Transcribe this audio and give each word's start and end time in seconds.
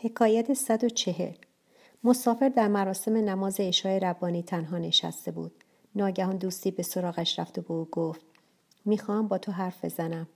حکایت 0.00 0.54
140 0.54 1.32
مسافر 2.04 2.48
در 2.48 2.68
مراسم 2.68 3.16
نماز 3.16 3.60
عشای 3.60 4.00
ربانی 4.00 4.42
تنها 4.42 4.78
نشسته 4.78 5.30
بود. 5.30 5.52
ناگهان 5.94 6.36
دوستی 6.36 6.70
به 6.70 6.82
سراغش 6.82 7.38
رفت 7.38 7.58
و 7.58 7.62
به 7.62 7.90
گفت 7.90 8.20
می‌خواهم 8.84 9.28
با 9.28 9.38
تو 9.38 9.52
حرف 9.52 9.84
بزنم. 9.84 10.28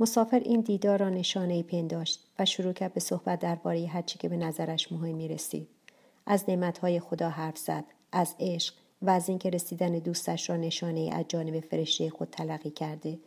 مسافر 0.00 0.38
این 0.38 0.60
دیدار 0.60 0.98
را 0.98 1.08
نشانه 1.08 1.54
ای 1.54 1.62
پنداشت 1.62 2.26
و 2.38 2.44
شروع 2.44 2.72
کرد 2.72 2.94
به 2.94 3.00
صحبت 3.00 3.40
درباره 3.40 3.86
هرچی 3.86 4.18
که 4.18 4.28
به 4.28 4.36
نظرش 4.36 4.92
مهم 4.92 5.14
می 5.14 5.28
رسید. 5.28 5.68
از 6.26 6.44
نعمتهای 6.48 7.00
خدا 7.00 7.28
حرف 7.28 7.58
زد، 7.58 7.84
از 8.12 8.34
عشق 8.40 8.74
و 9.02 9.10
از 9.10 9.28
اینکه 9.28 9.50
رسیدن 9.50 9.92
دوستش 9.92 10.50
را 10.50 10.56
نشانه 10.56 11.00
ای 11.00 11.10
از 11.10 11.24
جانب 11.28 11.60
فرشته 11.60 12.10
خود 12.10 12.28
تلقی 12.30 12.70
کرده. 12.70 13.18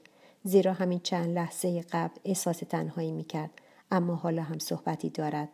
زیرا 0.43 0.73
همین 0.73 0.99
چند 0.99 1.35
لحظه 1.35 1.81
قبل 1.81 2.15
احساس 2.25 2.57
تنهایی 2.57 3.11
می 3.11 3.23
کرد 3.23 3.51
اما 3.91 4.15
حالا 4.15 4.41
هم 4.41 4.59
صحبتی 4.59 5.09
دارد. 5.09 5.49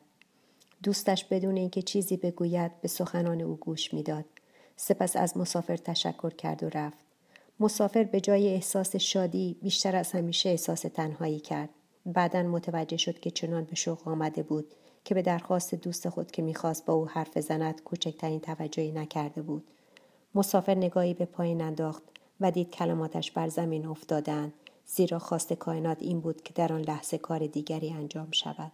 دوستش 0.84 1.26
بدون 1.26 1.58
اینکه 1.58 1.82
چیزی 1.82 2.18
بگوید 2.18 2.82
به 2.82 2.88
سخنان 2.88 3.42
او 3.42 3.56
گوش 3.56 3.94
می‌داد. 3.94 4.26
سپس 4.76 5.16
از 5.16 5.38
مسافر 5.38 5.78
تشکر 5.78 6.30
کرد 6.30 6.64
و 6.64 6.70
رفت. 6.70 6.98
مسافر 7.60 8.04
به 8.04 8.22
جای 8.22 8.48
احساس 8.48 8.96
شادی 8.96 9.58
بیشتر 9.62 9.96
از 9.96 10.12
همیشه 10.12 10.50
احساس 10.50 10.82
تنهایی 10.82 11.40
کرد. 11.40 11.70
بعدا 12.06 12.44
متوجه 12.44 12.98
شد 12.98 13.20
که 13.20 13.32
چنان 13.32 13.64
به 13.64 13.76
شوق 13.76 14.08
آمده 14.08 14.44
بود 14.44 14.74
که 15.04 15.16
به 15.16 15.22
درخواست 15.22 15.76
دوست 15.76 16.10
خود 16.10 16.32
که 16.32 16.42
می‌خواست 16.42 16.86
با 16.86 16.94
او 16.94 17.08
حرف 17.08 17.38
بزند 17.38 17.82
کوچکترین 17.84 18.40
توجهی 18.40 18.92
نکرده 18.92 19.42
بود. 19.42 19.64
مسافر 20.36 20.76
نگاهی 20.76 21.14
به 21.14 21.26
پایین 21.26 21.62
انداخت 21.62 22.04
و 22.42 22.52
دید 22.52 22.70
کلماتش 22.70 23.32
بر 23.32 23.48
زمین 23.48 23.86
افتادند 23.86 24.54
زیرا 24.86 25.20
خواست 25.20 25.54
کائنات 25.54 25.98
این 26.02 26.20
بود 26.20 26.42
که 26.42 26.54
در 26.54 26.74
آن 26.74 26.82
لحظه 26.82 27.18
کار 27.18 27.48
دیگری 27.48 27.90
انجام 27.90 28.32
شود. 28.32 28.72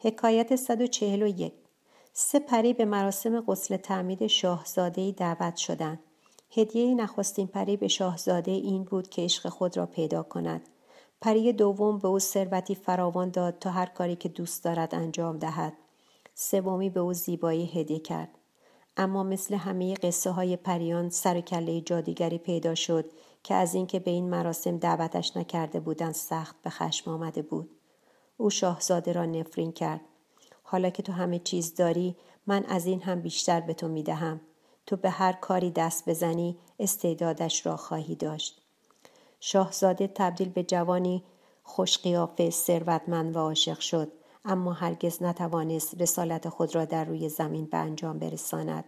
حکایت 0.00 0.56
141 0.56 1.52
سه 2.12 2.38
پری 2.38 2.72
به 2.72 2.84
مراسم 2.84 3.40
غسل 3.40 3.76
تعمید 3.76 4.26
شاهزاده 4.26 5.12
دعوت 5.12 5.56
شدند. 5.56 5.98
هدیه 6.50 6.94
نخستین 6.94 7.46
پری 7.46 7.76
به 7.76 7.88
شاهزاده 7.88 8.50
این 8.50 8.84
بود 8.84 9.08
که 9.08 9.22
عشق 9.22 9.48
خود 9.48 9.76
را 9.76 9.86
پیدا 9.86 10.22
کند. 10.22 10.68
پری 11.20 11.52
دوم 11.52 11.98
به 11.98 12.08
او 12.08 12.18
ثروتی 12.18 12.74
فراوان 12.74 13.30
داد 13.30 13.58
تا 13.58 13.70
هر 13.70 13.86
کاری 13.86 14.16
که 14.16 14.28
دوست 14.28 14.64
دارد 14.64 14.94
انجام 14.94 15.38
دهد. 15.38 15.72
سومی 16.34 16.90
به 16.90 17.00
او 17.00 17.12
زیبایی 17.12 17.66
هدیه 17.66 17.98
کرد. 17.98 18.38
اما 18.96 19.22
مثل 19.22 19.54
همه 19.54 19.94
قصه 19.94 20.30
های 20.30 20.56
پریان 20.56 21.08
سر 21.08 21.40
کله 21.40 21.80
جادیگری 21.80 22.38
پیدا 22.38 22.74
شد 22.74 23.10
که 23.42 23.54
از 23.54 23.74
اینکه 23.74 23.98
به 23.98 24.10
این 24.10 24.30
مراسم 24.30 24.78
دعوتش 24.78 25.36
نکرده 25.36 25.80
بودند 25.80 26.14
سخت 26.14 26.56
به 26.62 26.70
خشم 26.70 27.10
آمده 27.10 27.42
بود. 27.42 27.77
او 28.40 28.50
شاهزاده 28.50 29.12
را 29.12 29.24
نفرین 29.24 29.72
کرد. 29.72 30.00
حالا 30.62 30.90
که 30.90 31.02
تو 31.02 31.12
همه 31.12 31.38
چیز 31.38 31.74
داری 31.74 32.16
من 32.46 32.64
از 32.64 32.86
این 32.86 33.02
هم 33.02 33.20
بیشتر 33.20 33.60
به 33.60 33.74
تو 33.74 33.88
می 33.88 34.02
دهم. 34.02 34.40
تو 34.86 34.96
به 34.96 35.10
هر 35.10 35.32
کاری 35.32 35.70
دست 35.70 36.08
بزنی 36.08 36.58
استعدادش 36.78 37.66
را 37.66 37.76
خواهی 37.76 38.14
داشت. 38.14 38.62
شاهزاده 39.40 40.06
تبدیل 40.14 40.48
به 40.48 40.62
جوانی 40.62 41.24
خوش 41.62 41.98
قیافه 41.98 42.50
ثروتمند 42.50 43.36
و 43.36 43.38
عاشق 43.38 43.80
شد 43.80 44.12
اما 44.44 44.72
هرگز 44.72 45.22
نتوانست 45.22 46.00
رسالت 46.00 46.48
خود 46.48 46.74
را 46.74 46.84
در 46.84 47.04
روی 47.04 47.28
زمین 47.28 47.64
به 47.64 47.76
انجام 47.76 48.18
برساند. 48.18 48.84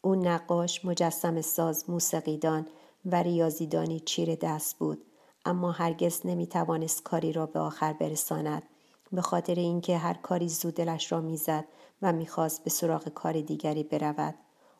او 0.00 0.14
نقاش، 0.14 0.84
مجسم 0.84 1.40
ساز، 1.40 1.90
موسیقیدان 1.90 2.66
و 3.06 3.22
ریاضیدانی 3.22 4.00
چیر 4.00 4.34
دست 4.34 4.78
بود 4.78 5.04
اما 5.46 5.72
هرگز 5.72 6.20
نمی 6.24 6.46
توانست 6.46 7.02
کاری 7.02 7.32
را 7.32 7.46
به 7.46 7.58
آخر 7.58 7.92
برساند. 7.92 8.62
به 9.12 9.20
خاطر 9.20 9.54
اینکه 9.54 9.98
هر 9.98 10.14
کاری 10.14 10.48
زود 10.48 10.74
دلش 10.74 11.12
را 11.12 11.20
می‌زد 11.20 11.64
و 12.02 12.12
می‌خواست 12.12 12.64
به 12.64 12.70
سراغ 12.70 13.08
کار 13.08 13.40
دیگری 13.40 13.82
برود. 13.82 14.34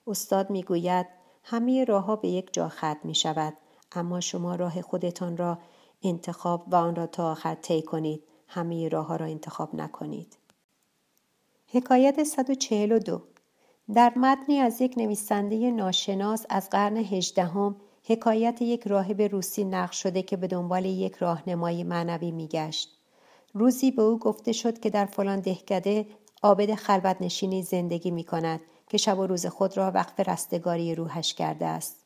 استاد 0.07 0.51
می‌گوید 0.51 1.07
همه 1.45 1.85
راهها 1.85 2.17
به 2.17 2.29
یک 2.29 2.53
جا 2.53 2.69
ختم 2.69 2.99
می 3.05 3.15
شود 3.15 3.57
اما 3.93 4.21
شما 4.21 4.55
راه 4.55 4.83
خودتان 4.83 5.37
را 5.37 5.59
انتخاب 6.03 6.65
و 6.69 6.77
آن 6.77 6.97
را 6.97 7.07
تا 7.07 7.33
آخر 7.33 7.55
طی 7.55 7.83
کنید. 7.83 8.23
همه 8.49 8.89
راه 8.89 9.17
را 9.17 9.27
انتخاب 9.27 9.75
نکنید. 9.75 10.37
حکایت 11.67 12.25
142 12.25 13.23
در 13.95 14.13
متنی 14.17 14.59
از 14.59 14.81
یک 14.81 14.95
نویسنده 14.99 15.71
ناشناس 15.71 16.47
از 16.49 16.71
قرن 16.71 16.97
هجدهم 16.97 17.77
حکایت 18.09 18.63
یک 18.63 18.87
راهب 18.87 19.23
روسی 19.23 19.65
نقش 19.65 20.03
شده 20.03 20.23
که 20.23 20.37
به 20.37 20.47
دنبال 20.47 20.85
یک 20.85 21.15
راهنمای 21.15 21.85
معنوی 21.85 22.31
میگشت 22.31 22.99
روزی 23.55 23.91
به 23.91 24.03
او 24.03 24.19
گفته 24.19 24.53
شد 24.53 24.81
که 24.81 24.91
در 24.91 25.07
فلان 25.07 25.41
دهکده 25.41 26.07
عابد 26.43 26.75
خلوت 26.75 27.17
نشینی 27.21 27.63
زندگی 27.63 28.11
می 28.11 28.25
کند 28.25 28.61
که 28.89 28.99
شب 28.99 29.19
و 29.19 29.27
روز 29.27 29.47
خود 29.47 29.77
را 29.77 29.91
وقف 29.91 30.21
رستگاری 30.21 30.95
روحش 30.95 31.35
کرده 31.35 31.67
است. 31.67 32.05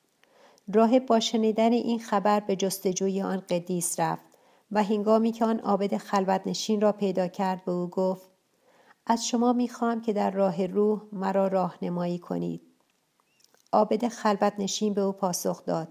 راهب 0.74 1.06
با 1.06 1.20
شنیدن 1.20 1.72
این 1.72 1.98
خبر 1.98 2.40
به 2.40 2.56
جستجوی 2.56 3.22
آن 3.22 3.42
قدیس 3.50 4.00
رفت 4.00 4.24
و 4.72 4.82
هنگامی 4.82 5.32
که 5.32 5.44
آن 5.44 5.60
عابد 5.60 5.96
خلوت 5.96 6.42
نشین 6.46 6.80
را 6.80 6.92
پیدا 6.92 7.28
کرد 7.28 7.64
به 7.64 7.72
او 7.72 7.86
گفت 7.88 8.30
از 9.06 9.26
شما 9.26 9.52
می‌خواهم 9.52 10.02
که 10.02 10.12
در 10.12 10.30
راه 10.30 10.66
روح 10.66 11.00
مرا 11.12 11.48
راهنمایی 11.48 12.18
کنید. 12.18 12.69
عابد 13.72 14.08
خلوت 14.08 14.52
نشین 14.58 14.94
به 14.94 15.00
او 15.00 15.12
پاسخ 15.12 15.64
داد. 15.64 15.88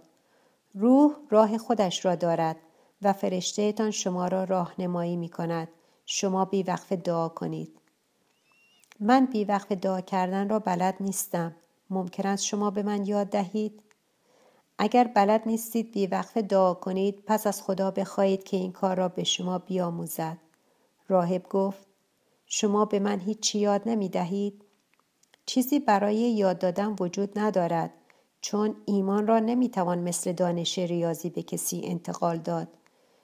روح 0.73 1.15
راه 1.29 1.57
خودش 1.57 2.05
را 2.05 2.15
دارد 2.15 2.55
و 3.01 3.13
فرشتهتان 3.13 3.91
شما 3.91 4.27
را 4.27 4.43
راهنمایی 4.43 5.15
می 5.15 5.29
کند 5.29 5.67
شما 6.05 6.45
بیوقف 6.45 6.91
دعا 6.91 7.29
کنید. 7.29 7.79
من 8.99 9.25
بیوقف 9.25 9.71
دعا 9.71 10.01
کردن 10.01 10.49
را 10.49 10.59
بلد 10.59 10.95
نیستم. 10.99 11.55
ممکن 11.89 12.27
است 12.27 12.43
شما 12.43 12.71
به 12.71 12.83
من 12.83 13.05
یاد 13.05 13.27
دهید؟ 13.27 13.81
اگر 14.77 15.03
بلد 15.03 15.43
نیستید 15.45 15.91
بیوقف 15.91 16.37
دعا 16.37 16.73
کنید 16.73 17.23
پس 17.25 17.47
از 17.47 17.61
خدا 17.61 17.91
بخواهید 17.91 18.43
که 18.43 18.57
این 18.57 18.71
کار 18.71 18.97
را 18.97 19.07
به 19.07 19.23
شما 19.23 19.59
بیاموزد. 19.59 20.37
راهب 21.07 21.49
گفت 21.49 21.87
شما 22.45 22.85
به 22.85 22.99
من 22.99 23.19
هیچی 23.19 23.59
یاد 23.59 23.81
نمی 23.85 24.09
دهید 24.09 24.65
چیزی 25.49 25.79
برای 25.79 26.15
یاد 26.15 26.59
دادن 26.59 26.95
وجود 26.99 27.39
ندارد 27.39 27.93
چون 28.41 28.75
ایمان 28.85 29.27
را 29.27 29.39
نمی‌توان 29.39 29.99
مثل 29.99 30.31
دانش 30.31 30.79
ریاضی 30.79 31.29
به 31.29 31.43
کسی 31.43 31.81
انتقال 31.83 32.37
داد. 32.37 32.67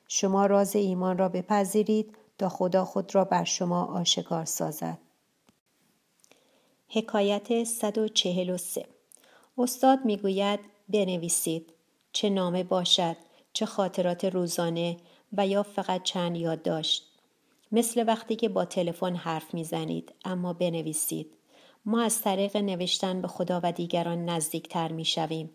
شما 0.08 0.46
راز 0.46 0.76
ایمان 0.76 1.18
را 1.18 1.30
بپذیرید 1.30 2.18
تا 2.38 2.50
خدا 2.50 2.86
خود 2.86 3.16
را 3.16 3.26
بر 3.26 3.44
شما 3.44 3.86
آشکار 3.86 4.46
سازد. 4.46 4.98
حکایت 6.90 7.64
143 7.64 8.86
استاد 9.58 10.06
می‌گوید 10.06 10.60
بنویسید. 10.90 11.74
چه 12.12 12.30
نامه 12.30 12.64
باشد 12.64 13.18
چه 13.54 13.66
خاطرات 13.66 14.26
روزانه 14.26 14.98
و 15.38 15.48
یا 15.48 15.64
فقط 15.64 16.04
چند 16.04 16.38
یاد 16.38 16.62
داشت 16.62 17.04
مثل 17.72 18.04
وقتی 18.08 18.36
که 18.36 18.50
با 18.50 18.66
تلفن 18.66 19.16
حرف 19.16 19.54
می‌زنید 19.54 20.14
اما 20.26 20.54
بنویسید. 20.54 21.32
ما 21.86 22.02
از 22.02 22.22
طریق 22.22 22.58
نوشتن 22.58 23.22
به 23.22 23.28
خدا 23.28 23.60
و 23.64 23.72
دیگران 23.72 24.26
نزدیکتر 24.26 24.92
می 24.92 25.06
شویم. 25.06 25.50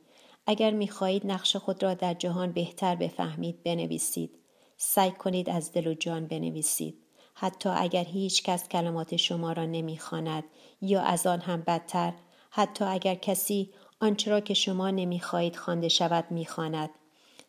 اگر 0.47 0.71
می 0.71 0.89
خواهید 0.89 1.27
نقش 1.27 1.57
خود 1.57 1.83
را 1.83 1.95
در 1.95 2.15
جهان 2.15 2.53
بهتر 2.53 2.97
بفهمید 2.97 3.63
بنویسید. 3.63 4.39
سعی 4.77 5.11
کنید 5.11 5.51
از 5.51 5.73
دل 5.73 5.87
و 5.87 5.95
جان 5.95 6.27
بنویسید. 6.27 6.99
حتی 7.35 7.69
اگر 7.69 8.05
هیچ 8.05 8.43
کس 8.43 8.69
کلمات 8.69 9.17
شما 9.17 9.53
را 9.53 9.65
نمی‌خواند 9.65 10.45
یا 10.81 11.01
از 11.01 11.27
آن 11.27 11.41
هم 11.41 11.63
بدتر 11.67 12.13
حتی 12.51 12.85
اگر 12.85 13.15
کسی 13.15 13.71
آنچه 14.01 14.31
را 14.31 14.41
که 14.41 14.55
شما 14.55 14.91
نمی‌خواهید 14.91 15.57
خوانده 15.57 15.89
شود 15.89 16.25
می‌خواند 16.31 16.91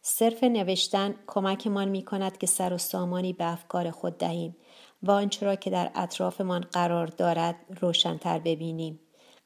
صرف 0.02 0.44
نوشتن 0.44 1.16
کمکمان 1.28 1.90
می 1.90 2.04
کند 2.04 2.38
که 2.38 2.48
سر 2.48 2.74
و 2.74 2.78
سامانی 2.78 3.34
به 3.34 3.46
افکار 3.46 3.92
خود 3.92 4.18
دهیم 4.18 4.56
و 5.04 5.12
آنچه 5.12 5.46
را 5.46 5.56
که 5.56 5.70
در 5.70 5.92
اطرافمان 5.96 6.62
قرار 6.62 7.08
دارد 7.08 7.56
روشنتر 7.82 8.40
ببینیم. 8.40 9.00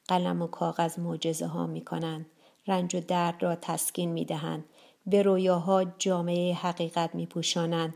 قلم 0.08 0.42
و 0.42 0.46
کاغذ 0.46 0.98
معجزه 0.98 1.46
ها 1.46 1.66
می 1.66 1.84
کنند 1.84 2.26
رنج 2.66 2.94
و 2.94 3.00
درد 3.00 3.42
را 3.42 3.56
تسکین 3.56 4.10
می 4.12 4.24
دهند 4.24 4.64
به 5.06 5.22
رویاها 5.22 5.84
جامعه 5.84 6.54
حقیقت 6.54 7.14
می 7.14 7.26
پوشانند 7.26 7.94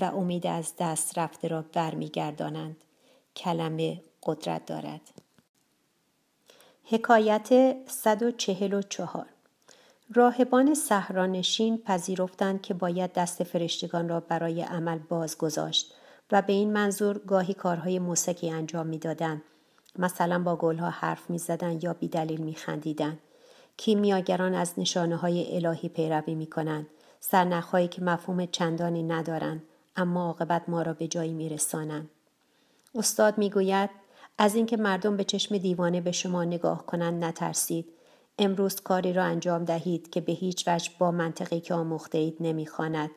و 0.00 0.04
امید 0.04 0.46
از 0.46 0.72
دست 0.78 1.18
رفته 1.18 1.48
را 1.48 1.64
برمیگردانند. 1.72 2.76
کلمه 3.36 4.02
قدرت 4.22 4.66
دارد. 4.66 5.00
حکایت 6.84 7.76
144 7.86 9.26
راهبان 10.14 10.74
صحرانشین 10.74 11.78
پذیرفتند 11.78 12.62
که 12.62 12.74
باید 12.74 13.12
دست 13.12 13.44
فرشتگان 13.44 14.08
را 14.08 14.20
برای 14.20 14.62
عمل 14.62 14.98
باز 14.98 15.38
گذاشت 15.38 15.94
و 16.32 16.42
به 16.42 16.52
این 16.52 16.72
منظور 16.72 17.18
گاهی 17.18 17.54
کارهای 17.54 17.98
موسکی 17.98 18.50
انجام 18.50 18.86
می‌دادند 18.86 19.42
مثلا 19.98 20.42
با 20.42 20.56
گلها 20.56 20.90
حرف 20.90 21.30
می‌زدند 21.30 21.84
یا 21.84 21.92
بیدلیل 21.92 22.40
میخندیدند 22.40 23.18
کیمیاگران 23.76 24.54
از 24.54 24.72
نشانه 24.76 25.16
های 25.16 25.56
الهی 25.56 25.88
پیروی 25.88 26.34
می 26.34 26.46
کنند. 26.46 26.86
سرنخهایی 27.20 27.88
که 27.88 28.02
مفهوم 28.02 28.46
چندانی 28.46 29.02
ندارند 29.02 29.62
اما 29.96 30.26
عاقبت 30.26 30.68
ما 30.68 30.82
را 30.82 30.92
به 30.92 31.08
جایی 31.08 31.32
می 31.32 31.48
رسانند. 31.48 32.10
استاد 32.94 33.38
می‌گوید 33.38 33.90
از 34.38 34.54
اینکه 34.54 34.76
مردم 34.76 35.16
به 35.16 35.24
چشم 35.24 35.58
دیوانه 35.58 36.00
به 36.00 36.12
شما 36.12 36.44
نگاه 36.44 36.86
کنند 36.86 37.24
نترسید 37.24 37.86
امروز 38.38 38.80
کاری 38.80 39.12
را 39.12 39.24
انجام 39.24 39.64
دهید 39.64 40.10
که 40.10 40.20
به 40.20 40.32
هیچ 40.32 40.68
وجه 40.68 40.90
با 40.98 41.10
منطقی 41.10 41.60
که 41.60 41.74
آموخته 41.74 42.18
اید 42.18 42.36
نمی‌خواند 42.40 43.10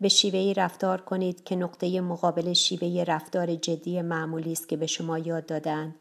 به 0.00 0.08
شیوهی 0.08 0.54
رفتار 0.54 1.00
کنید 1.00 1.44
که 1.44 1.56
نقطه 1.56 2.00
مقابل 2.00 2.52
شیوه 2.52 3.04
رفتار 3.04 3.54
جدی 3.54 4.02
معمولی 4.02 4.52
است 4.52 4.68
که 4.68 4.76
به 4.76 4.86
شما 4.86 5.18
یاد 5.18 5.46
دادن. 5.46 5.94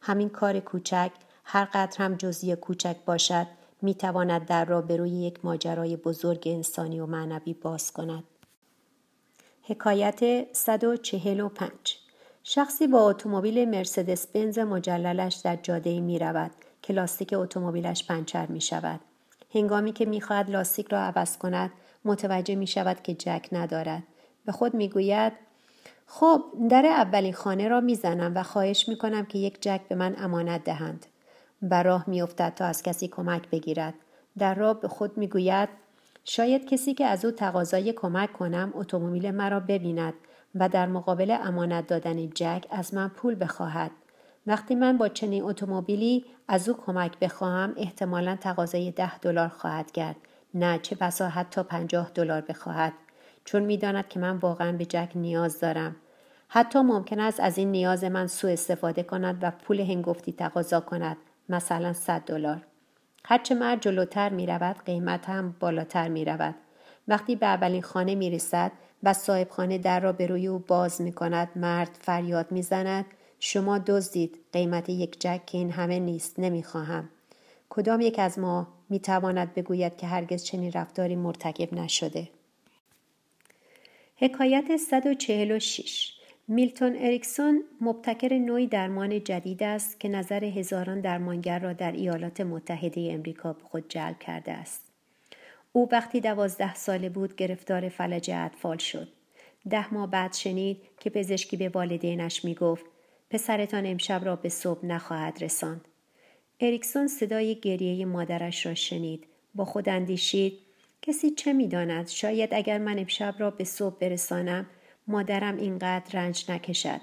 همین 0.00 0.28
کار 0.28 0.60
کوچک 0.60 1.10
هر 1.44 1.64
قدر 1.64 1.98
هم 1.98 2.14
جزئی 2.14 2.56
کوچک 2.56 2.96
باشد 3.06 3.46
می 3.82 3.94
تواند 3.94 4.46
در 4.46 4.64
را 4.64 4.80
به 4.80 4.96
روی 4.96 5.10
یک 5.10 5.44
ماجرای 5.44 5.96
بزرگ 5.96 6.42
انسانی 6.46 7.00
و 7.00 7.06
معنوی 7.06 7.54
باز 7.54 7.92
کند. 7.92 8.24
حکایت 9.62 10.46
145 10.52 11.70
شخصی 12.42 12.86
با 12.86 13.10
اتومبیل 13.10 13.68
مرسدس 13.68 14.26
بنز 14.26 14.58
مجللش 14.58 15.34
در 15.34 15.56
جاده 15.56 16.00
می 16.00 16.18
رود 16.18 16.50
که 16.82 16.92
لاستیک 16.92 17.34
اتومبیلش 17.36 18.06
پنچر 18.06 18.46
می 18.46 18.60
شود. 18.60 19.00
هنگامی 19.54 19.92
که 19.92 20.04
می 20.04 20.20
خواهد 20.20 20.50
لاستیک 20.50 20.88
را 20.88 21.00
عوض 21.00 21.38
کند 21.38 21.70
متوجه 22.04 22.54
می 22.54 22.66
شود 22.66 23.02
که 23.02 23.14
جک 23.14 23.48
ندارد. 23.52 24.02
به 24.46 24.52
خود 24.52 24.74
می 24.74 24.88
گوید 24.88 25.32
خب 26.06 26.44
در 26.70 26.86
اولین 26.86 27.32
خانه 27.32 27.68
را 27.68 27.80
می‌زنم 27.80 28.32
و 28.34 28.42
خواهش 28.42 28.88
می 28.88 28.98
کنم 28.98 29.26
که 29.26 29.38
یک 29.38 29.62
جک 29.62 29.80
به 29.88 29.94
من 29.94 30.14
امانت 30.18 30.64
دهند. 30.64 31.06
بر 31.62 31.82
راه 31.82 32.04
میافتد 32.06 32.52
تا 32.56 32.64
از 32.64 32.82
کسی 32.82 33.08
کمک 33.08 33.50
بگیرد. 33.50 33.94
در 34.38 34.54
راه 34.54 34.80
به 34.80 34.88
خود 34.88 35.18
می‌گوید 35.18 35.68
شاید 36.24 36.68
کسی 36.68 36.94
که 36.94 37.04
از 37.06 37.24
او 37.24 37.30
تقاضای 37.30 37.92
کمک 37.92 38.32
کنم 38.32 38.72
اتومبیل 38.74 39.30
مرا 39.30 39.60
ببیند 39.60 40.14
و 40.54 40.68
در 40.68 40.86
مقابل 40.86 41.36
امانت 41.42 41.86
دادن 41.86 42.30
جک 42.30 42.66
از 42.70 42.94
من 42.94 43.08
پول 43.08 43.36
بخواهد. 43.40 43.90
وقتی 44.46 44.74
من 44.74 44.98
با 44.98 45.08
چنین 45.08 45.42
اتومبیلی 45.42 46.24
از 46.48 46.68
او 46.68 46.76
کمک 46.76 47.18
بخواهم 47.18 47.74
احتمالا 47.76 48.36
تقاضای 48.40 48.90
ده 48.90 49.18
دلار 49.18 49.48
خواهد 49.48 49.90
کرد 49.90 50.16
نه 50.54 50.78
چه 50.78 50.96
بسا 50.96 51.28
حتی 51.28 51.62
پنجاه 51.62 52.10
دلار 52.14 52.40
بخواهد. 52.40 52.92
چون 53.44 53.62
می‌داند 53.62 54.08
که 54.08 54.20
من 54.20 54.36
واقعا 54.36 54.72
به 54.72 54.84
جک 54.84 55.10
نیاز 55.14 55.60
دارم. 55.60 55.96
حتی 56.48 56.78
ممکن 56.78 57.20
است 57.20 57.40
از 57.40 57.58
این 57.58 57.70
نیاز 57.70 58.04
من 58.04 58.26
سوء 58.26 58.52
استفاده 58.52 59.02
کند 59.02 59.38
و 59.42 59.50
پول 59.50 59.80
هنگفتی 59.80 60.32
تقاضا 60.32 60.80
کند 60.80 61.16
مثلا 61.48 61.92
100 61.92 62.20
دلار. 62.20 62.66
هرچه 63.24 63.54
مرد 63.54 63.80
جلوتر 63.80 64.28
می 64.28 64.46
رود 64.46 64.76
قیمت 64.86 65.28
هم 65.28 65.56
بالاتر 65.60 66.08
می 66.08 66.24
رود 66.24 66.54
وقتی 67.08 67.36
به 67.36 67.46
اولین 67.46 67.82
خانه 67.82 68.14
می 68.14 68.30
رسد 68.30 68.72
و 69.02 69.12
صاحب 69.12 69.50
خانه 69.50 69.78
در 69.78 70.00
را 70.00 70.12
به 70.12 70.26
روی 70.26 70.46
او 70.46 70.58
باز 70.58 71.00
می 71.00 71.12
کند 71.12 71.48
مرد 71.56 71.98
فریاد 72.00 72.52
می 72.52 72.62
زند 72.62 73.04
شما 73.40 73.78
دزدید 73.78 74.38
قیمت 74.52 74.88
یک 74.88 75.20
جک 75.20 75.46
که 75.46 75.58
این 75.58 75.70
همه 75.70 75.98
نیست 75.98 76.38
نمی 76.38 76.62
خواهم. 76.62 77.08
کدام 77.68 78.00
یک 78.00 78.18
از 78.18 78.38
ما 78.38 78.68
می 78.90 79.00
تواند 79.00 79.54
بگوید 79.54 79.96
که 79.96 80.06
هرگز 80.06 80.44
چنین 80.44 80.72
رفتاری 80.72 81.16
مرتکب 81.16 81.74
نشده 81.74 82.28
حکایت 84.16 84.76
146 84.76 86.12
میلتون 86.48 86.96
اریکسون 86.96 87.64
مبتکر 87.80 88.38
نوعی 88.38 88.66
درمان 88.66 89.24
جدید 89.24 89.62
است 89.62 90.00
که 90.00 90.08
نظر 90.08 90.44
هزاران 90.44 91.00
درمانگر 91.00 91.58
را 91.58 91.72
در 91.72 91.92
ایالات 91.92 92.40
متحده 92.40 93.08
امریکا 93.12 93.52
به 93.52 93.62
خود 93.64 93.88
جلب 93.88 94.18
کرده 94.18 94.52
است. 94.52 94.92
او 95.72 95.88
وقتی 95.92 96.20
دوازده 96.20 96.74
ساله 96.74 97.08
بود 97.08 97.36
گرفتار 97.36 97.88
فلج 97.88 98.30
اطفال 98.34 98.76
شد. 98.76 99.08
ده 99.70 99.94
ماه 99.94 100.10
بعد 100.10 100.32
شنید 100.32 100.82
که 101.00 101.10
پزشکی 101.10 101.56
به 101.56 101.68
والدینش 101.68 102.44
می 102.44 102.54
گفت 102.54 102.84
پسرتان 103.30 103.86
امشب 103.86 104.24
را 104.24 104.36
به 104.36 104.48
صبح 104.48 104.86
نخواهد 104.86 105.44
رساند. 105.44 105.88
اریکسون 106.62 107.08
صدای 107.08 107.54
گریه 107.54 108.04
مادرش 108.04 108.66
را 108.66 108.74
شنید. 108.74 109.26
با 109.54 109.64
خود 109.64 109.88
اندیشید 109.88 110.58
کسی 111.02 111.30
چه 111.30 111.52
می‌داند؟ 111.52 112.08
شاید 112.08 112.54
اگر 112.54 112.78
من 112.78 112.98
امشب 112.98 113.34
را 113.38 113.50
به 113.50 113.64
صبح 113.64 113.98
برسانم 113.98 114.66
مادرم 115.06 115.56
اینقدر 115.56 116.20
رنج 116.20 116.44
نکشد. 116.48 117.00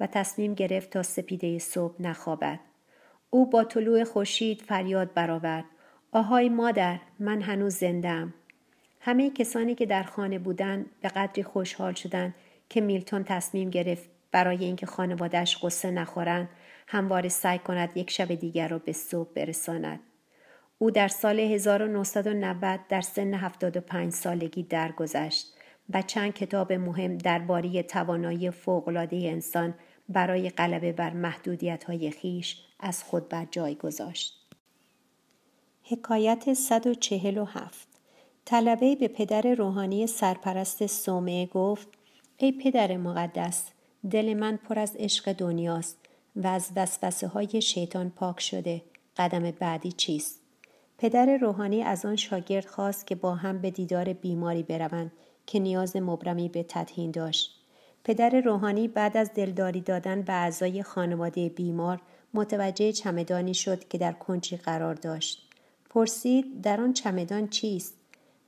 و 0.00 0.06
تصمیم 0.06 0.54
گرفت 0.54 0.90
تا 0.90 1.02
سپیده 1.02 1.58
صبح 1.58 2.02
نخوابد. 2.02 2.60
او 3.30 3.50
با 3.50 3.64
طلوع 3.64 4.04
خورشید 4.04 4.62
فریاد 4.62 5.14
برآورد. 5.14 5.64
آهای 6.12 6.48
مادر 6.48 6.98
من 7.18 7.42
هنوز 7.42 7.74
زندم 7.74 8.34
همه 9.00 9.30
کسانی 9.30 9.74
که 9.74 9.86
در 9.86 10.02
خانه 10.02 10.38
بودند 10.38 10.86
به 11.00 11.08
قدری 11.08 11.42
خوشحال 11.42 11.94
شدند 11.94 12.34
که 12.68 12.80
میلتون 12.80 13.24
تصمیم 13.24 13.70
گرفت 13.70 14.10
برای 14.32 14.64
اینکه 14.64 14.86
خانوادهش 14.86 15.58
قصه 15.62 15.90
نخورند 15.90 16.48
همواره 16.88 17.28
سعی 17.28 17.58
کند 17.58 17.96
یک 17.96 18.10
شب 18.10 18.34
دیگر 18.34 18.68
را 18.68 18.78
به 18.78 18.92
صبح 18.92 19.32
برساند 19.34 20.00
او 20.78 20.90
در 20.90 21.08
سال 21.08 21.40
1990 21.40 22.80
در 22.88 23.00
سن 23.00 23.34
75 23.34 24.12
سالگی 24.12 24.62
درگذشت 24.62 25.54
و 25.90 26.02
چند 26.02 26.34
کتاب 26.34 26.72
مهم 26.72 27.18
درباره 27.18 27.82
توانایی 27.82 28.50
فوقالعاده 28.50 29.16
انسان 29.16 29.74
برای 30.08 30.50
غلبه 30.50 30.92
بر 30.92 31.10
محدودیت 31.10 31.84
های 31.84 32.10
خیش 32.10 32.64
از 32.80 33.04
خود 33.04 33.28
بر 33.28 33.46
جای 33.50 33.74
گذاشت. 33.74 34.46
حکایت 35.82 36.52
147 36.52 37.88
طلبه 38.44 38.96
به 38.96 39.08
پدر 39.08 39.42
روحانی 39.42 40.06
سرپرست 40.06 40.86
سومه 40.86 41.46
گفت 41.46 41.88
ای 42.36 42.52
پدر 42.52 42.96
مقدس 42.96 43.70
دل 44.10 44.34
من 44.34 44.56
پر 44.56 44.78
از 44.78 44.96
عشق 44.98 45.32
دنیاست 45.32 45.96
و 46.36 46.46
از 46.46 46.70
وسوسه 46.76 47.26
های 47.26 47.62
شیطان 47.62 48.10
پاک 48.10 48.40
شده 48.40 48.82
قدم 49.16 49.50
بعدی 49.50 49.92
چیست 49.92 50.40
پدر 50.98 51.36
روحانی 51.36 51.82
از 51.82 52.04
آن 52.04 52.16
شاگرد 52.16 52.66
خواست 52.66 53.06
که 53.06 53.14
با 53.14 53.34
هم 53.34 53.58
به 53.58 53.70
دیدار 53.70 54.12
بیماری 54.12 54.62
بروند 54.62 55.12
که 55.46 55.58
نیاز 55.58 55.96
مبرمی 55.96 56.48
به 56.48 56.64
تدهین 56.68 57.10
داشت. 57.10 57.54
پدر 58.04 58.40
روحانی 58.40 58.88
بعد 58.88 59.16
از 59.16 59.30
دلداری 59.34 59.80
دادن 59.80 60.22
به 60.22 60.32
اعضای 60.32 60.82
خانواده 60.82 61.48
بیمار 61.48 62.00
متوجه 62.34 62.92
چمدانی 62.92 63.54
شد 63.54 63.88
که 63.88 63.98
در 63.98 64.12
کنجی 64.12 64.56
قرار 64.56 64.94
داشت. 64.94 65.48
پرسید 65.90 66.60
در 66.60 66.80
آن 66.80 66.92
چمدان 66.92 67.48
چیست؟ 67.48 67.94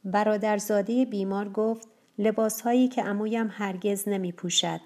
برادرزاده 0.05 1.05
بیمار 1.05 1.49
گفت 1.49 1.88
لباسهایی 2.19 2.88
که 2.88 3.05
امویم 3.05 3.49
هرگز 3.50 4.08
نمی 4.08 4.32
پوشد. 4.32 4.81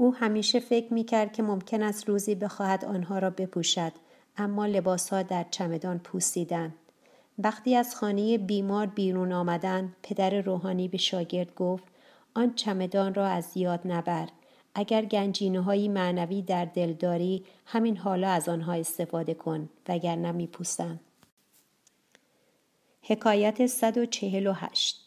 او 0.00 0.14
همیشه 0.14 0.60
فکر 0.60 0.94
می 0.94 1.04
کرد 1.04 1.32
که 1.32 1.42
ممکن 1.42 1.82
است 1.82 2.08
روزی 2.08 2.34
بخواهد 2.34 2.84
آنها 2.84 3.18
را 3.18 3.30
بپوشد 3.30 3.92
اما 4.36 4.66
لباسها 4.66 5.22
در 5.22 5.46
چمدان 5.50 5.98
پوسیدند. 5.98 6.74
وقتی 7.38 7.76
از 7.76 7.96
خانه 7.96 8.38
بیمار 8.38 8.86
بیرون 8.86 9.32
آمدن 9.32 9.92
پدر 10.02 10.40
روحانی 10.40 10.88
به 10.88 10.98
شاگرد 10.98 11.54
گفت 11.54 11.84
آن 12.34 12.54
چمدان 12.54 13.14
را 13.14 13.26
از 13.26 13.56
یاد 13.56 13.80
نبر. 13.84 14.28
اگر 14.74 15.04
گنجینه 15.04 15.60
های 15.60 15.88
معنوی 15.88 16.42
در 16.42 16.64
دل 16.64 16.92
داری 16.92 17.44
همین 17.66 17.96
حالا 17.96 18.30
از 18.30 18.48
آنها 18.48 18.72
استفاده 18.72 19.34
کن 19.34 19.68
وگرنه 19.88 20.32
میپوسند. 20.32 21.00
حکایت 23.02 23.66
148 23.66 25.00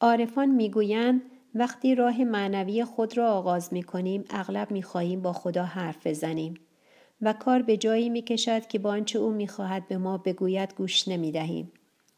عارفان 0.00 0.48
می‌گویند 0.48 1.22
وقتی 1.54 1.94
راه 1.94 2.24
معنوی 2.24 2.84
خود 2.84 3.16
را 3.16 3.32
آغاز 3.32 3.72
می 3.72 3.82
کنیم 3.82 4.24
اغلب 4.30 4.70
می 4.70 4.82
خواهیم 4.82 5.22
با 5.22 5.32
خدا 5.32 5.64
حرف 5.64 6.06
بزنیم 6.06 6.54
و 7.20 7.32
کار 7.32 7.62
به 7.62 7.76
جایی 7.76 8.08
می 8.08 8.22
کشد 8.22 8.66
که 8.66 8.78
با 8.78 8.90
آنچه 8.90 9.18
او 9.18 9.30
می 9.30 9.48
خواهد 9.48 9.88
به 9.88 9.98
ما 9.98 10.18
بگوید 10.18 10.74
گوش 10.74 11.08
نمی 11.08 11.32
دهیم. 11.32 11.72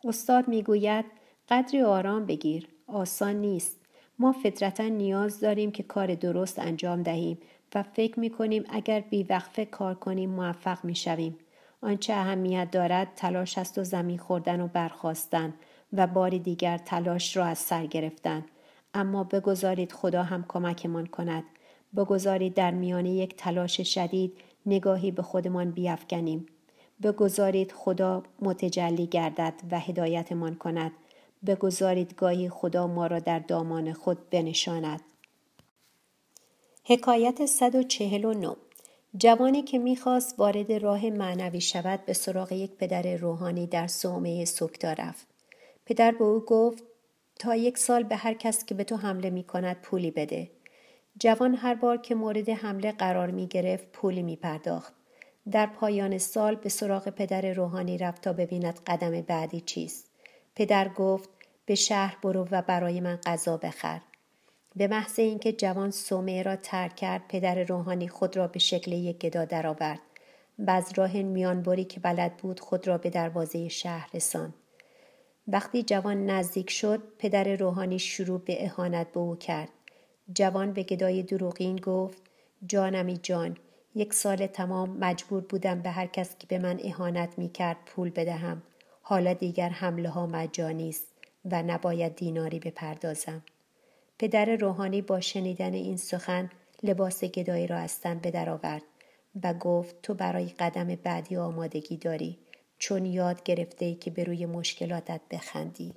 استاد 0.05 0.49
می 0.49 0.63
گوید 0.63 1.05
قدری 1.49 1.83
آرام 1.83 2.27
بگیر. 2.27 2.69
آسان 2.87 3.37
نیست. 3.37 3.77
ما 4.19 4.33
فطرتا 4.33 4.89
نیاز 4.89 5.41
داریم 5.41 5.73
که 5.73 5.83
کار 5.83 6.15
درست 6.15 6.59
انجام 6.59 7.03
دهیم 7.03 7.39
و 7.75 7.83
فکر 7.83 8.21
می 8.21 8.31
کنیم 8.31 8.65
اگر 8.69 9.01
بیوقفه 9.01 9.65
کار 9.65 9.95
کنیم 9.95 10.31
موفق 10.31 10.85
می 10.85 10.95
شویم. 10.95 11.39
آنچه 11.81 12.13
اهمیت 12.13 12.71
دارد 12.71 13.09
تلاش 13.17 13.59
است 13.59 13.79
و 13.79 13.85
زمین 13.85 14.19
خوردن 14.19 14.61
و 14.61 14.69
برخواستن 14.69 15.55
و 15.93 16.07
بار 16.07 16.31
دیگر 16.31 16.79
تلاش 16.79 17.37
را 17.37 17.45
از 17.45 17.59
سر 17.59 17.87
گرفتن. 17.87 18.45
اما 18.97 19.25
بگذارید 19.25 19.93
خدا 19.93 20.23
هم 20.23 20.45
کمکمان 20.49 21.07
کند. 21.07 21.45
بگذارید 21.97 22.55
در 22.55 22.71
میان 22.71 23.07
یک 23.07 23.37
تلاش 23.37 23.81
شدید 23.81 24.33
نگاهی 24.67 25.11
به 25.11 25.23
خودمان 25.23 25.71
بیافکنیم. 25.71 26.47
بگذارید 27.03 27.73
خدا 27.73 28.23
متجلی 28.43 29.07
گردد 29.07 29.55
و 29.71 29.79
هدایتمان 29.81 30.55
کند. 30.55 30.93
بگذارید 31.47 32.15
گاهی 32.15 32.49
خدا 32.49 32.87
ما 32.87 33.07
را 33.07 33.19
در 33.19 33.39
دامان 33.39 33.93
خود 33.93 34.31
بنشاند. 34.31 35.01
حکایت 36.85 37.47
149 37.47 38.57
جوانی 39.17 39.63
که 39.63 39.79
می‌خواست 39.79 40.35
وارد 40.39 40.73
راه 40.73 41.11
معنوی 41.11 41.61
شود 41.61 42.05
به 42.07 42.13
سراغ 42.13 42.53
یک 42.53 42.71
پدر 42.71 43.17
روحانی 43.17 43.67
در 43.67 43.87
صومعه 43.87 44.45
سکتا 44.45 44.93
رفت. 44.93 45.27
پدر 45.87 46.11
به 46.11 46.25
او 46.25 46.41
گفت 46.41 46.85
تا 47.39 47.55
یک 47.55 47.79
سال 47.79 48.03
به 48.03 48.17
هر 48.17 48.35
کس 48.35 48.65
که 48.65 48.75
به 48.75 48.85
تو 48.85 48.97
حمله 48.97 49.31
می 49.31 49.45
کند 49.45 49.77
پولی 49.83 50.11
بده 50.11 50.51
جوان 51.19 51.55
هر 51.55 51.75
بار 51.75 51.97
که 51.97 52.15
مورد 52.15 52.49
حمله 52.49 52.93
قرار 52.93 53.31
می 53.31 53.47
گرفت 53.47 53.93
پولی 53.93 54.23
می 54.23 54.37
پرداخت. 54.37 54.93
در 55.51 55.67
پایان 55.67 56.19
سال 56.19 56.55
به 56.55 56.69
سراغ 56.69 57.09
پدر 57.09 57.53
روحانی 57.53 57.99
رفت 57.99 58.23
تا 58.23 58.33
ببیند 58.33 58.81
قدم 58.87 59.21
بعدی 59.21 59.61
چیست. 59.61 60.11
پدر 60.55 60.89
گفت 60.89 61.29
به 61.67 61.75
شهر 61.75 62.17
برو 62.23 62.49
و 62.51 62.63
برای 62.63 63.01
من 63.01 63.17
غذا 63.17 63.57
بخر. 63.57 64.01
به 64.77 64.89
محض 64.89 65.19
اینکه 65.19 65.53
جوان 65.53 65.91
سومه 65.91 66.43
را 66.43 66.57
ترک 66.57 66.97
کرد 66.97 67.23
پدر 67.29 67.65
روحانی 67.65 68.09
خود 68.09 68.37
را 68.37 68.49
به 68.49 68.59
شکل 68.59 68.93
یک 68.93 69.19
گدا 69.19 69.45
درآورد 69.45 70.01
و 70.59 70.71
از 70.71 70.93
راه 70.97 71.23
میانبری 71.23 71.85
که 71.85 72.01
بلد 72.01 72.37
بود 72.37 72.61
خود 72.61 72.89
را 72.89 72.99
به 72.99 73.11
دروازه 73.11 73.69
شهر 73.69 74.11
رساند 74.15 74.55
وقتی 75.49 75.83
جوان 75.83 76.27
نزدیک 76.27 76.71
شد 76.71 77.03
پدر 77.19 77.57
روحانی 77.57 77.99
شروع 77.99 78.41
به 78.41 78.65
اهانت 78.65 79.13
به 79.13 79.21
او 79.21 79.37
کرد. 79.37 79.69
جوان 80.33 80.73
به 80.73 80.83
گدای 80.83 81.23
دروغین 81.23 81.77
گفت 81.77 82.23
جانمی 82.67 83.17
جان 83.17 83.57
یک 83.95 84.15
سال 84.15 84.47
تمام 84.47 84.97
مجبور 84.99 85.43
بودم 85.43 85.83
به 85.83 85.91
هر 85.91 86.07
کس 86.07 86.39
که 86.39 86.47
به 86.47 86.59
من 86.59 86.81
اهانت 86.85 87.39
می 87.39 87.49
کرد 87.49 87.77
پول 87.87 88.11
بدهم. 88.11 88.63
حالا 89.03 89.33
دیگر 89.33 89.69
حمله 89.69 90.09
ها 90.09 90.27
مجانی 90.27 90.89
است 90.89 91.07
و 91.45 91.63
نباید 91.63 92.15
دیناری 92.15 92.59
بپردازم. 92.59 93.43
پدر 94.19 94.57
روحانی 94.57 95.03
با 95.03 95.21
شنیدن 95.21 95.73
این 95.73 95.97
سخن 95.97 96.51
لباس 96.83 97.25
گدایی 97.25 97.67
را 97.67 97.77
از 97.77 98.01
تن 98.01 98.19
به 98.19 98.51
آورد 98.51 98.83
و 99.43 99.55
گفت 99.55 100.03
تو 100.03 100.15
برای 100.15 100.47
قدم 100.47 100.87
بعدی 100.87 101.37
آمادگی 101.37 101.97
داری. 101.97 102.39
چون 102.79 103.07
یاد 103.07 103.43
گرفته 103.43 103.95
که 103.95 104.11
به 104.11 104.25
روی 104.25 104.47
مشکلاتت 104.47 105.21
بخندی. 105.31 105.95